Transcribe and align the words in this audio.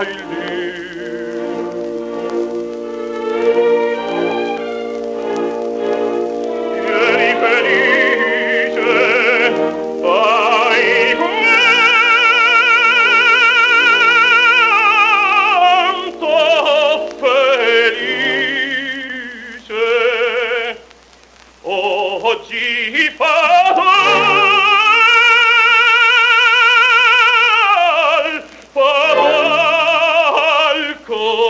Haydi 0.00 0.24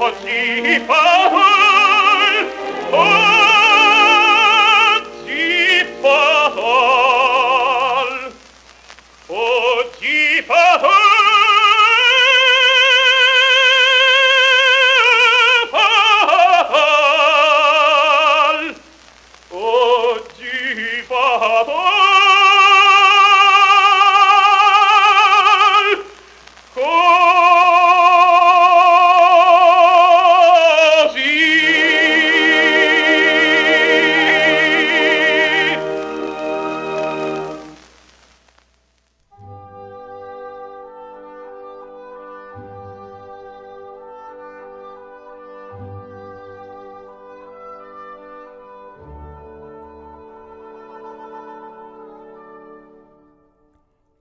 Oh, 0.00 0.12
fa 0.12 1.57